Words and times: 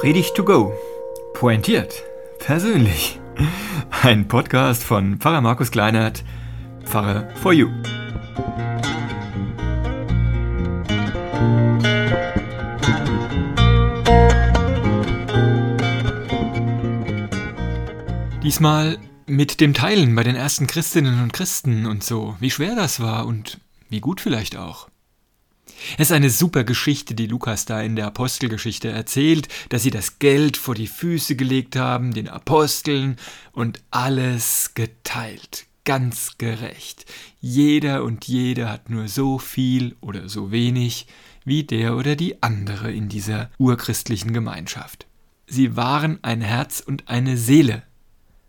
Predigt 0.00 0.34
to 0.34 0.42
go. 0.42 0.72
Pointiert. 1.34 2.04
Persönlich. 2.38 3.20
Ein 4.02 4.28
Podcast 4.28 4.82
von 4.82 5.18
Pfarrer 5.18 5.42
Markus 5.42 5.70
Kleinert, 5.70 6.24
Pfarrer 6.84 7.28
for 7.36 7.52
You. 7.52 7.68
Diesmal 18.42 18.96
mit 19.26 19.60
dem 19.60 19.74
Teilen 19.74 20.14
bei 20.14 20.24
den 20.24 20.34
ersten 20.34 20.66
Christinnen 20.66 21.22
und 21.22 21.34
Christen 21.34 21.84
und 21.84 22.02
so, 22.02 22.36
wie 22.40 22.50
schwer 22.50 22.74
das 22.74 23.00
war 23.00 23.26
und 23.26 23.60
wie 23.90 24.00
gut 24.00 24.22
vielleicht 24.22 24.56
auch. 24.56 24.88
Es 25.98 26.08
ist 26.10 26.12
eine 26.12 26.30
super 26.30 26.64
Geschichte, 26.64 27.14
die 27.14 27.26
Lukas 27.26 27.64
da 27.64 27.80
in 27.80 27.96
der 27.96 28.06
Apostelgeschichte 28.06 28.88
erzählt, 28.88 29.48
dass 29.68 29.82
sie 29.82 29.90
das 29.90 30.18
Geld 30.18 30.56
vor 30.56 30.74
die 30.74 30.86
Füße 30.86 31.36
gelegt 31.36 31.76
haben, 31.76 32.12
den 32.12 32.28
Aposteln, 32.28 33.16
und 33.52 33.82
alles 33.90 34.72
geteilt, 34.74 35.66
ganz 35.84 36.38
gerecht. 36.38 37.06
Jeder 37.40 38.04
und 38.04 38.26
jede 38.26 38.68
hat 38.68 38.90
nur 38.90 39.08
so 39.08 39.38
viel 39.38 39.96
oder 40.00 40.28
so 40.28 40.52
wenig 40.52 41.06
wie 41.44 41.64
der 41.64 41.96
oder 41.96 42.16
die 42.16 42.42
andere 42.42 42.92
in 42.92 43.08
dieser 43.08 43.50
urchristlichen 43.58 44.32
Gemeinschaft. 44.32 45.06
Sie 45.46 45.76
waren 45.76 46.18
ein 46.22 46.42
Herz 46.42 46.80
und 46.80 47.08
eine 47.08 47.36
Seele. 47.36 47.82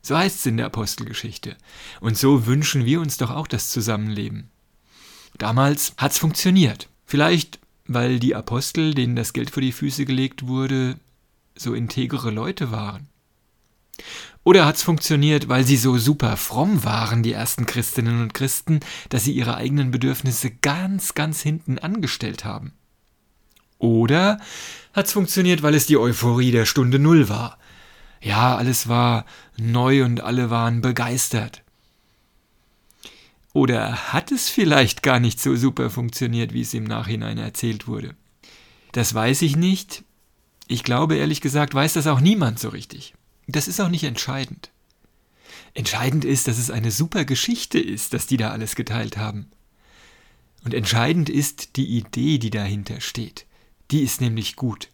So 0.00 0.16
heißt 0.16 0.38
es 0.38 0.46
in 0.46 0.56
der 0.56 0.66
Apostelgeschichte. 0.66 1.56
Und 2.00 2.16
so 2.16 2.46
wünschen 2.46 2.84
wir 2.84 3.00
uns 3.00 3.16
doch 3.16 3.30
auch 3.30 3.46
das 3.46 3.70
Zusammenleben. 3.70 4.50
Damals 5.36 5.94
hat's 5.98 6.18
funktioniert. 6.18 6.88
Vielleicht, 7.06 7.60
weil 7.86 8.18
die 8.18 8.34
Apostel, 8.34 8.92
denen 8.92 9.16
das 9.16 9.32
Geld 9.32 9.50
vor 9.50 9.60
die 9.60 9.72
Füße 9.72 10.04
gelegt 10.04 10.46
wurde, 10.46 10.98
so 11.54 11.72
integere 11.72 12.30
Leute 12.30 12.70
waren. 12.70 13.08
Oder 14.44 14.66
hat 14.66 14.76
es 14.76 14.82
funktioniert, 14.82 15.48
weil 15.48 15.64
sie 15.64 15.76
so 15.76 15.98
super 15.98 16.36
fromm 16.36 16.84
waren, 16.84 17.22
die 17.22 17.32
ersten 17.32 17.66
Christinnen 17.66 18.20
und 18.20 18.34
Christen, 18.34 18.80
dass 19.08 19.24
sie 19.24 19.32
ihre 19.32 19.56
eigenen 19.56 19.90
Bedürfnisse 19.90 20.50
ganz, 20.50 21.14
ganz 21.14 21.40
hinten 21.40 21.78
angestellt 21.78 22.44
haben? 22.44 22.72
Oder 23.78 24.38
hat 24.92 25.06
es 25.06 25.12
funktioniert, 25.12 25.62
weil 25.62 25.74
es 25.74 25.86
die 25.86 25.98
Euphorie 25.98 26.50
der 26.50 26.64
Stunde 26.64 26.98
Null 26.98 27.28
war? 27.28 27.58
Ja, 28.20 28.56
alles 28.56 28.88
war 28.88 29.26
neu 29.56 30.04
und 30.04 30.20
alle 30.20 30.50
waren 30.50 30.80
begeistert. 30.80 31.62
Oder 33.56 34.12
hat 34.12 34.32
es 34.32 34.50
vielleicht 34.50 35.02
gar 35.02 35.18
nicht 35.18 35.40
so 35.40 35.56
super 35.56 35.88
funktioniert, 35.88 36.52
wie 36.52 36.60
es 36.60 36.74
im 36.74 36.84
Nachhinein 36.84 37.38
erzählt 37.38 37.88
wurde? 37.88 38.14
Das 38.92 39.14
weiß 39.14 39.40
ich 39.40 39.56
nicht. 39.56 40.04
Ich 40.68 40.84
glaube, 40.84 41.16
ehrlich 41.16 41.40
gesagt, 41.40 41.72
weiß 41.72 41.94
das 41.94 42.06
auch 42.06 42.20
niemand 42.20 42.58
so 42.58 42.68
richtig. 42.68 43.14
Das 43.46 43.66
ist 43.66 43.80
auch 43.80 43.88
nicht 43.88 44.04
entscheidend. 44.04 44.68
Entscheidend 45.72 46.26
ist, 46.26 46.48
dass 46.48 46.58
es 46.58 46.70
eine 46.70 46.90
super 46.90 47.24
Geschichte 47.24 47.78
ist, 47.78 48.12
dass 48.12 48.26
die 48.26 48.36
da 48.36 48.50
alles 48.50 48.76
geteilt 48.76 49.16
haben. 49.16 49.46
Und 50.62 50.74
entscheidend 50.74 51.30
ist 51.30 51.76
die 51.76 51.96
Idee, 51.96 52.36
die 52.36 52.50
dahinter 52.50 53.00
steht. 53.00 53.46
Die 53.90 54.02
ist 54.02 54.20
nämlich 54.20 54.56
gut. 54.56 54.90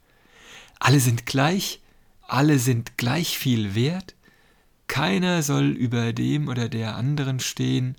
Alle 0.79 1.01
sind 1.01 1.27
gleich, 1.27 1.81
alle 2.29 2.61
sind 2.61 2.97
gleich 2.97 3.37
viel 3.37 3.75
wert, 3.75 4.15
keiner 4.87 5.43
soll 5.43 5.71
über 5.71 6.13
dem 6.13 6.47
oder 6.47 6.69
der 6.69 6.95
anderen 6.95 7.41
stehen, 7.41 7.97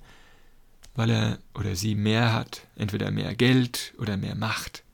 weil 0.94 1.10
er 1.10 1.38
oder 1.54 1.76
sie 1.76 1.94
mehr 1.94 2.32
hat, 2.32 2.66
entweder 2.76 3.10
mehr 3.10 3.34
Geld 3.34 3.94
oder 3.98 4.16
mehr 4.16 4.34
Macht. 4.34 4.84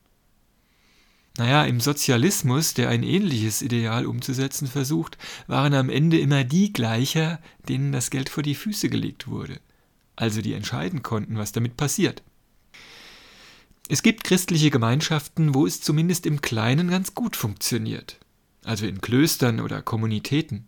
Naja, 1.39 1.65
im 1.65 1.81
Sozialismus, 1.81 2.75
der 2.75 2.89
ein 2.89 3.03
ähnliches 3.03 3.63
Ideal 3.63 4.05
umzusetzen 4.07 4.67
versucht, 4.67 5.17
waren 5.47 5.75
am 5.75 5.89
Ende 5.89 6.19
immer 6.19 6.45
die 6.45 6.73
gleicher, 6.73 7.41
denen 7.69 7.93
das 7.93 8.11
Geld 8.11 8.29
vor 8.29 8.43
die 8.43 8.55
Füße 8.55 8.89
gelegt 8.89 9.29
wurde, 9.29 9.61
also 10.17 10.43
die 10.43 10.55
entscheiden 10.55 11.03
konnten, 11.03 11.39
was 11.39 11.53
damit 11.53 11.77
passiert. 11.77 12.23
Es 13.89 14.03
gibt 14.03 14.25
christliche 14.25 14.71
Gemeinschaften, 14.71 15.55
wo 15.55 15.67
es 15.67 15.81
zumindest 15.81 16.27
im 16.27 16.43
Kleinen 16.43 16.91
ganz 16.91 17.15
gut 17.15 17.37
funktioniert, 17.37 18.19
also 18.65 18.87
in 18.87 19.01
Klöstern 19.01 19.61
oder 19.61 19.83
Kommunitäten. 19.83 20.67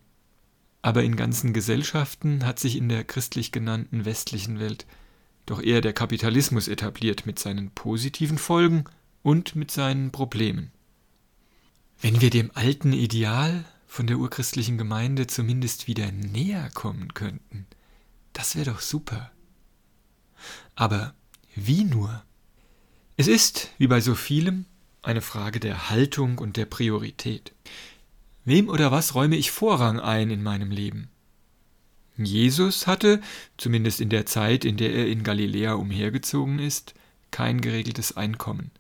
Aber 0.81 1.05
in 1.05 1.15
ganzen 1.15 1.53
Gesellschaften 1.53 2.45
hat 2.45 2.59
sich 2.59 2.77
in 2.77 2.89
der 2.89 3.05
christlich 3.05 3.53
genannten 3.53 4.05
westlichen 4.05 4.59
Welt 4.59 4.87
doch 5.47 5.63
eher 5.63 5.81
der 5.81 5.93
Kapitalismus 5.93 6.69
etabliert 6.69 7.27
mit 7.27 7.39
seinen 7.39 7.71
positiven 7.71 8.39
Folgen 8.39 8.85
und 9.23 9.57
mit 9.57 9.71
seinen 9.71 10.13
Problemen. 10.13 10.71
Wenn 12.01 12.21
wir 12.21 12.31
dem 12.31 12.51
alten 12.55 12.93
Ideal 12.93 13.65
von 13.87 14.07
der 14.07 14.19
urchristlichen 14.19 14.79
Gemeinde 14.79 15.27
zumindest 15.27 15.87
wieder 15.87 16.11
näher 16.11 16.71
kommen 16.75 17.15
könnten, 17.15 17.67
das 18.33 18.57
wäre 18.57 18.73
doch 18.73 18.81
super. 18.81 19.31
Aber 20.75 21.15
wie 21.55 21.85
nur? 21.85 22.25
Es 23.17 23.29
ist, 23.29 23.71
wie 23.79 23.87
bei 23.87 24.01
so 24.01 24.15
vielem, 24.15 24.65
eine 25.03 25.21
Frage 25.21 25.61
der 25.61 25.91
Haltung 25.91 26.39
und 26.39 26.57
der 26.57 26.67
Priorität. 26.67 27.53
Wem 28.45 28.69
oder 28.69 28.91
was 28.91 29.15
räume 29.15 29.37
ich 29.37 29.51
Vorrang 29.51 30.01
ein 30.01 30.31
in 30.31 30.43
meinem 30.43 30.71
Leben? 30.71 31.12
Jesus 32.17 32.87
hatte, 32.87 33.21
zumindest 33.57 34.01
in 34.01 34.09
der 34.09 34.27
Zeit, 34.27 34.65
in 34.65 34.77
der 34.77 34.93
er 34.93 35.07
in 35.07 35.23
Galiläa 35.23 35.75
umhergezogen 35.75 36.59
ist, 36.59 36.95
kein 37.31 37.61
geregeltes 37.61 38.17
Einkommen. 38.17 38.71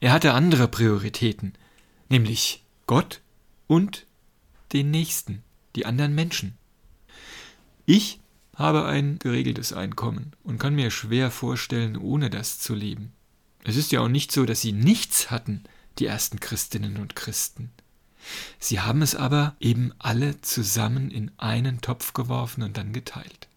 Er 0.00 0.12
hatte 0.12 0.32
andere 0.32 0.68
Prioritäten, 0.68 1.54
nämlich 2.08 2.64
Gott 2.86 3.20
und 3.66 4.06
den 4.72 4.90
Nächsten, 4.90 5.42
die 5.74 5.86
anderen 5.86 6.14
Menschen. 6.14 6.56
Ich 7.84 8.20
habe 8.54 8.86
ein 8.86 9.18
geregeltes 9.18 9.72
Einkommen 9.72 10.32
und 10.42 10.58
kann 10.58 10.74
mir 10.74 10.90
schwer 10.90 11.30
vorstellen, 11.30 11.96
ohne 11.96 12.30
das 12.30 12.58
zu 12.58 12.74
leben. 12.74 13.12
Es 13.64 13.76
ist 13.76 13.92
ja 13.92 14.00
auch 14.00 14.08
nicht 14.08 14.32
so, 14.32 14.46
dass 14.46 14.60
sie 14.60 14.72
nichts 14.72 15.30
hatten, 15.30 15.64
die 15.98 16.06
ersten 16.06 16.40
Christinnen 16.40 16.96
und 16.96 17.16
Christen. 17.16 17.70
Sie 18.58 18.80
haben 18.80 19.02
es 19.02 19.14
aber 19.14 19.54
eben 19.60 19.92
alle 19.98 20.40
zusammen 20.40 21.10
in 21.10 21.30
einen 21.38 21.80
Topf 21.80 22.12
geworfen 22.12 22.62
und 22.62 22.76
dann 22.76 22.92
geteilt. 22.92 23.48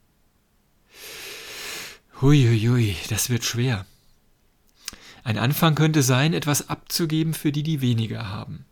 Huiuiui, 2.22 2.96
das 3.10 3.30
wird 3.30 3.44
schwer. 3.44 3.86
Ein 5.24 5.38
Anfang 5.38 5.76
könnte 5.76 6.04
sein, 6.04 6.34
etwas 6.34 6.70
abzugeben 6.70 7.34
für 7.34 7.52
die, 7.52 7.64
die 7.64 7.82
weniger 7.82 8.30
haben, 8.30 8.66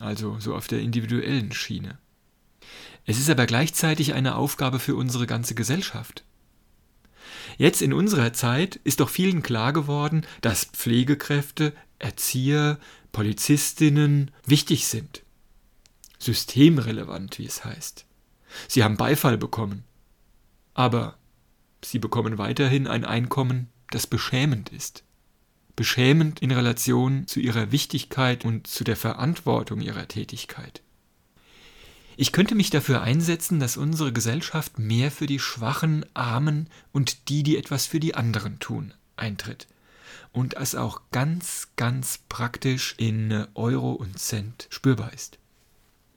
also 0.00 0.38
so 0.40 0.54
auf 0.54 0.68
der 0.68 0.80
individuellen 0.80 1.52
Schiene. 1.52 1.98
Es 3.04 3.18
ist 3.18 3.30
aber 3.30 3.46
gleichzeitig 3.46 4.14
eine 4.14 4.36
Aufgabe 4.36 4.78
für 4.78 4.94
unsere 4.94 5.26
ganze 5.26 5.54
Gesellschaft. 5.54 6.24
Jetzt 7.58 7.82
in 7.82 7.92
unserer 7.92 8.32
Zeit 8.32 8.76
ist 8.84 9.00
doch 9.00 9.08
vielen 9.08 9.42
klar 9.42 9.72
geworden, 9.72 10.24
dass 10.40 10.64
Pflegekräfte, 10.64 11.72
Erzieher, 11.98 12.78
Polizistinnen 13.10 14.30
wichtig 14.46 14.86
sind 14.86 15.22
systemrelevant, 16.22 17.38
wie 17.38 17.46
es 17.46 17.64
heißt. 17.64 18.06
Sie 18.68 18.84
haben 18.84 18.96
Beifall 18.96 19.38
bekommen. 19.38 19.84
Aber 20.74 21.18
sie 21.84 21.98
bekommen 21.98 22.38
weiterhin 22.38 22.86
ein 22.86 23.04
Einkommen, 23.04 23.68
das 23.90 24.06
beschämend 24.06 24.70
ist. 24.70 25.04
Beschämend 25.76 26.40
in 26.40 26.50
Relation 26.50 27.26
zu 27.26 27.40
ihrer 27.40 27.72
Wichtigkeit 27.72 28.44
und 28.44 28.66
zu 28.66 28.84
der 28.84 28.96
Verantwortung 28.96 29.80
ihrer 29.80 30.06
Tätigkeit. 30.06 30.82
Ich 32.16 32.32
könnte 32.32 32.54
mich 32.54 32.68
dafür 32.70 33.02
einsetzen, 33.02 33.58
dass 33.58 33.78
unsere 33.78 34.12
Gesellschaft 34.12 34.78
mehr 34.78 35.10
für 35.10 35.26
die 35.26 35.38
Schwachen, 35.38 36.04
Armen 36.14 36.68
und 36.92 37.28
die, 37.30 37.42
die 37.42 37.56
etwas 37.56 37.86
für 37.86 38.00
die 38.00 38.14
anderen 38.14 38.58
tun, 38.60 38.92
eintritt. 39.16 39.66
Und 40.30 40.56
es 40.56 40.74
auch 40.74 41.00
ganz, 41.10 41.68
ganz 41.76 42.20
praktisch 42.28 42.94
in 42.98 43.46
Euro 43.54 43.92
und 43.92 44.18
Cent 44.18 44.66
spürbar 44.70 45.12
ist. 45.12 45.38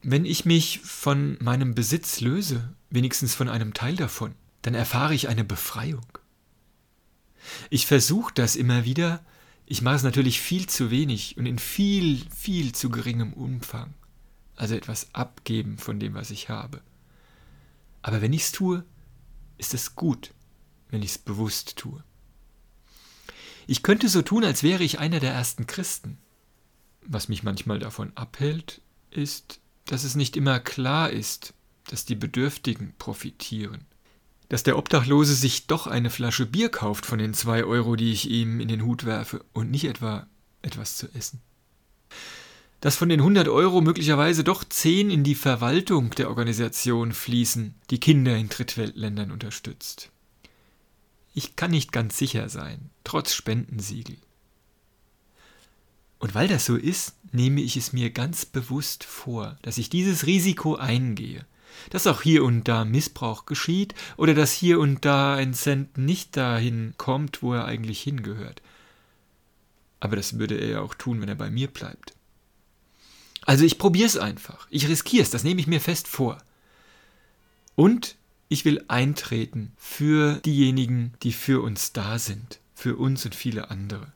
Wenn 0.07 0.23
ich 0.23 0.45
mich 0.45 0.81
von 0.81 1.35
meinem 1.41 1.73
Besitz 1.73 2.21
löse, 2.21 2.75
wenigstens 2.91 3.33
von 3.33 3.49
einem 3.49 3.73
Teil 3.73 3.95
davon, 3.95 4.35
dann 4.61 4.75
erfahre 4.75 5.15
ich 5.15 5.29
eine 5.29 5.43
Befreiung. 5.43 6.05
Ich 7.71 7.87
versuche 7.87 8.31
das 8.31 8.55
immer 8.55 8.85
wieder, 8.85 9.25
ich 9.65 9.81
mache 9.81 9.95
es 9.95 10.03
natürlich 10.03 10.39
viel 10.39 10.67
zu 10.67 10.91
wenig 10.91 11.37
und 11.37 11.47
in 11.47 11.57
viel, 11.57 12.23
viel 12.29 12.71
zu 12.71 12.91
geringem 12.91 13.33
Umfang. 13.33 13.95
Also 14.55 14.75
etwas 14.75 15.11
abgeben 15.15 15.79
von 15.79 15.99
dem, 15.99 16.13
was 16.13 16.29
ich 16.29 16.49
habe. 16.49 16.81
Aber 18.03 18.21
wenn 18.21 18.31
ich 18.31 18.43
es 18.43 18.51
tue, 18.51 18.85
ist 19.57 19.73
es 19.73 19.95
gut, 19.95 20.35
wenn 20.91 21.01
ich 21.01 21.13
es 21.13 21.17
bewusst 21.17 21.77
tue. 21.77 22.03
Ich 23.65 23.81
könnte 23.81 24.07
so 24.07 24.21
tun, 24.21 24.43
als 24.43 24.61
wäre 24.61 24.83
ich 24.83 24.99
einer 24.99 25.19
der 25.19 25.33
ersten 25.33 25.65
Christen. 25.65 26.19
Was 27.01 27.27
mich 27.27 27.41
manchmal 27.41 27.79
davon 27.79 28.15
abhält, 28.15 28.81
ist, 29.09 29.61
dass 29.85 30.03
es 30.03 30.15
nicht 30.15 30.35
immer 30.35 30.59
klar 30.59 31.09
ist, 31.09 31.53
dass 31.87 32.05
die 32.05 32.15
Bedürftigen 32.15 32.93
profitieren. 32.97 33.85
Dass 34.49 34.63
der 34.63 34.77
Obdachlose 34.77 35.35
sich 35.35 35.67
doch 35.67 35.87
eine 35.87 36.09
Flasche 36.09 36.45
Bier 36.45 36.69
kauft 36.69 37.05
von 37.05 37.19
den 37.19 37.33
zwei 37.33 37.63
Euro, 37.63 37.95
die 37.95 38.11
ich 38.11 38.29
ihm 38.29 38.59
in 38.59 38.67
den 38.67 38.83
Hut 38.83 39.05
werfe, 39.05 39.43
und 39.53 39.71
nicht 39.71 39.85
etwa 39.85 40.27
etwas 40.61 40.97
zu 40.97 41.07
essen. 41.13 41.41
dass 42.81 42.97
von 42.97 43.09
den 43.09 43.19
100 43.19 43.47
Euro 43.47 43.81
möglicherweise 43.81 44.43
doch 44.43 44.63
10 44.63 45.09
in 45.09 45.23
die 45.23 45.33
Verwaltung 45.33 46.11
der 46.11 46.29
Organisation 46.29 47.13
fließen, 47.13 47.73
die 47.89 47.99
Kinder 47.99 48.37
in 48.37 48.47
Drittweltländern 48.47 49.31
unterstützt. 49.31 50.11
Ich 51.33 51.55
kann 51.55 51.71
nicht 51.71 51.91
ganz 51.91 52.17
sicher 52.17 52.47
sein, 52.47 52.91
trotz 53.03 53.33
Spendensiegel. 53.33 54.17
Und 56.19 56.35
weil 56.35 56.47
das 56.47 56.65
so 56.65 56.75
ist, 56.75 57.15
nehme 57.31 57.61
ich 57.61 57.77
es 57.77 57.93
mir 57.93 58.09
ganz 58.09 58.45
bewusst 58.45 59.03
vor, 59.03 59.57
dass 59.61 59.77
ich 59.77 59.89
dieses 59.89 60.25
Risiko 60.25 60.75
eingehe, 60.75 61.45
dass 61.89 62.07
auch 62.07 62.21
hier 62.21 62.43
und 62.43 62.67
da 62.67 62.85
Missbrauch 62.85 63.45
geschieht 63.45 63.93
oder 64.17 64.33
dass 64.33 64.53
hier 64.53 64.79
und 64.79 65.05
da 65.05 65.35
ein 65.35 65.53
Cent 65.53 65.97
nicht 65.97 66.37
dahin 66.37 66.93
kommt, 66.97 67.43
wo 67.43 67.53
er 67.53 67.65
eigentlich 67.65 68.01
hingehört. 68.01 68.61
Aber 69.99 70.15
das 70.15 70.39
würde 70.39 70.55
er 70.55 70.69
ja 70.69 70.81
auch 70.81 70.93
tun, 70.93 71.21
wenn 71.21 71.29
er 71.29 71.35
bei 71.35 71.49
mir 71.49 71.67
bleibt. 71.67 72.13
Also 73.41 73.63
ich 73.65 73.77
probiere 73.77 74.07
es 74.07 74.17
einfach. 74.17 74.67
Ich 74.69 74.87
riskiere 74.87 75.23
es, 75.23 75.29
das 75.29 75.43
nehme 75.43 75.61
ich 75.61 75.67
mir 75.67 75.81
fest 75.81 76.07
vor. 76.07 76.37
Und 77.75 78.15
ich 78.47 78.65
will 78.65 78.83
eintreten 78.87 79.73
für 79.77 80.35
diejenigen, 80.37 81.13
die 81.23 81.33
für 81.33 81.61
uns 81.61 81.93
da 81.93 82.19
sind, 82.19 82.59
für 82.73 82.95
uns 82.95 83.25
und 83.25 83.35
viele 83.35 83.69
andere. 83.69 84.13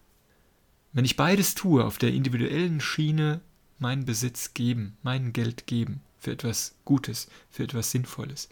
Wenn 0.91 1.05
ich 1.05 1.15
beides 1.15 1.55
tue, 1.55 1.83
auf 1.85 1.97
der 1.97 2.11
individuellen 2.11 2.81
Schiene 2.81 3.41
meinen 3.77 4.05
Besitz 4.05 4.53
geben, 4.53 4.97
mein 5.03 5.33
Geld 5.33 5.67
geben, 5.67 6.01
für 6.17 6.31
etwas 6.31 6.75
Gutes, 6.85 7.29
für 7.49 7.63
etwas 7.63 7.91
Sinnvolles, 7.91 8.49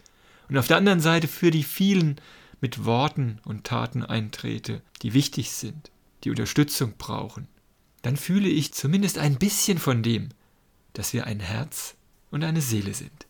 und 0.48 0.56
auf 0.56 0.66
der 0.66 0.78
anderen 0.78 1.00
Seite 1.00 1.28
für 1.28 1.50
die 1.50 1.62
vielen 1.62 2.20
mit 2.60 2.84
Worten 2.84 3.40
und 3.44 3.64
Taten 3.64 4.02
eintrete, 4.02 4.82
die 5.02 5.14
wichtig 5.14 5.50
sind, 5.50 5.90
die 6.24 6.30
Unterstützung 6.30 6.94
brauchen, 6.96 7.46
dann 8.02 8.16
fühle 8.16 8.48
ich 8.48 8.72
zumindest 8.72 9.18
ein 9.18 9.38
bisschen 9.38 9.78
von 9.78 10.02
dem, 10.02 10.30
dass 10.94 11.12
wir 11.12 11.26
ein 11.26 11.40
Herz 11.40 11.96
und 12.30 12.44
eine 12.44 12.62
Seele 12.62 12.94
sind. 12.94 13.27